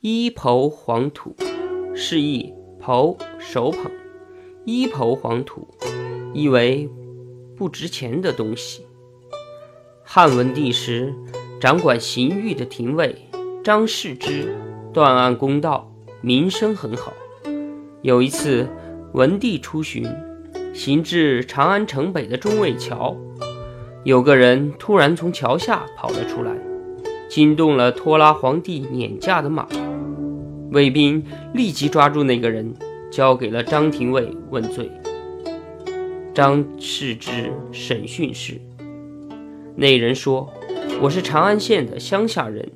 [0.00, 1.34] 一抔黄土，
[1.92, 3.90] 示意抔手捧。
[4.64, 5.66] 一抔黄土，
[6.32, 6.88] 意为
[7.56, 8.86] 不值钱的东西。
[10.04, 11.12] 汉文帝时，
[11.60, 13.28] 掌管刑狱的廷尉
[13.64, 14.54] 张世之
[14.92, 17.12] 断案公道，名声很好。
[18.02, 18.68] 有一次，
[19.14, 20.06] 文帝出巡，
[20.72, 23.16] 行至长安城北的中卫桥，
[24.04, 26.56] 有个人突然从桥下跑了出来，
[27.28, 29.66] 惊动了拖拉皇帝辇驾的马。
[30.70, 31.24] 卫兵
[31.54, 32.74] 立即抓住那个人。
[33.10, 34.90] 交给了张廷尉问罪。
[36.34, 38.60] 张世之审讯时，
[39.74, 40.52] 那人说
[41.00, 42.70] ：“我是长安县的乡下人，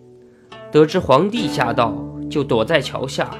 [0.70, 1.94] 得知皇帝驾到，
[2.30, 3.30] 就躲在桥下。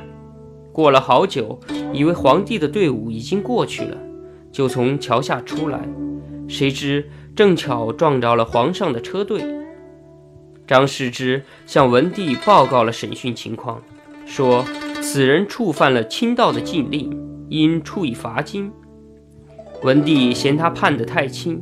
[0.70, 1.58] 过了好久，
[1.94, 3.96] 以为皇帝的队伍已经过去了，
[4.52, 5.80] 就从桥下出来，
[6.46, 9.42] 谁知正巧撞着了皇上的车队。”
[10.68, 13.82] 张世之向文帝报告了审讯情况，
[14.26, 14.64] 说。
[15.04, 17.10] 此人触犯了清道的禁令，
[17.48, 18.72] 应处以罚金。
[19.82, 21.60] 文帝嫌他判得太轻，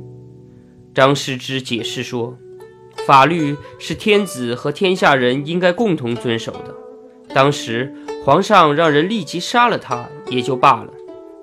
[0.94, 2.36] 张师之解释说
[3.06, 6.74] ：“法律是天子和天下人应该共同遵守的。
[7.34, 10.92] 当时皇上让人立即杀了他，也就罢了。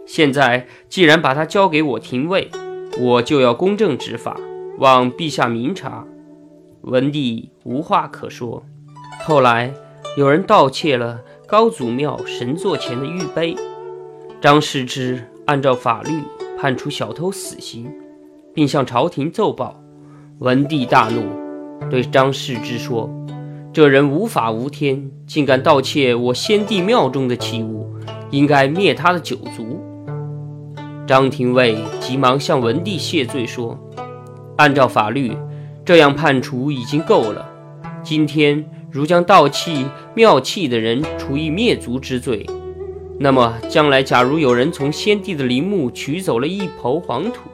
[0.05, 2.51] 现在既然把他交给我廷尉，
[2.99, 4.39] 我就要公正执法，
[4.77, 6.05] 望陛下明察。”
[6.83, 8.63] 文帝无话可说。
[9.25, 9.73] 后来
[10.17, 11.21] 有人盗窃了。
[11.45, 13.55] 高祖庙神座前的玉碑，
[14.41, 16.11] 张世之按照法律
[16.59, 17.89] 判处小偷死刑，
[18.53, 19.79] 并向朝廷奏报。
[20.39, 21.21] 文帝大怒，
[21.87, 23.07] 对张世之说
[23.71, 27.87] ：“这人无法无天，竟敢盗窃我先帝庙中的器物，
[28.31, 29.79] 应该灭他的九族。”
[31.07, 33.79] 张廷尉急忙向文帝谢罪说
[34.57, 35.31] ：“按照法律，
[35.85, 37.47] 这样判处已经够了。
[38.03, 39.85] 今天。”如将盗器
[40.15, 42.45] 妙器的人处以灭族之罪，
[43.19, 47.49] 那么将来假如有人从先帝的陵墓取走了一抔黄土，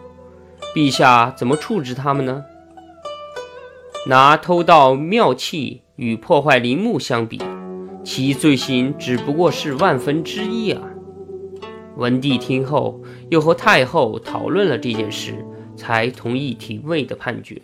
[0.75, 2.43] 陛下怎么处置他们呢？
[4.07, 7.41] 拿偷盗妙器与破坏陵墓相比，
[8.03, 10.81] 其罪行只不过是万分之一啊！
[11.95, 17.61] 文帝听后，又和太后讨论了这件事，才同意廷尉的判决。